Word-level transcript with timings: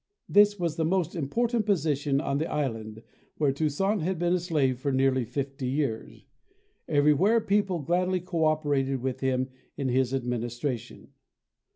This 0.27 0.57
was 0.59 0.77
the 0.77 0.83
most 0.83 1.15
im 1.15 1.29
portant 1.29 1.67
position 1.67 2.19
on 2.19 2.39
the 2.39 2.51
island 2.51 3.03
where 3.37 3.51
Toussaint 3.51 3.99
had 4.01 4.17
been 4.17 4.33
a 4.33 4.39
slave 4.39 4.79
for 4.79 4.91
nearly 4.91 5.25
fifty 5.25 5.67
years. 5.67 6.25
Every 6.87 7.13
where 7.13 7.39
people 7.39 7.77
gladly 7.83 8.19
co 8.19 8.45
operated 8.45 8.99
with 9.03 9.19
him 9.19 9.49
in 9.77 9.89
his 9.89 10.11
administration. 10.11 11.09